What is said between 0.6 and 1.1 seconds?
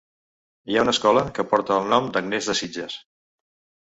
Hi ha una